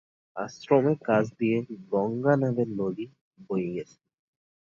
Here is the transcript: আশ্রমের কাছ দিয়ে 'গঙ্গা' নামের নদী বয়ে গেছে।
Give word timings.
আশ্রমের 0.35 0.97
কাছ 1.07 1.25
দিয়ে 1.39 1.57
'গঙ্গা' 1.85 2.39
নামের 2.41 2.69
নদী 2.79 3.05
বয়ে 3.47 3.69
গেছে। 3.75 3.97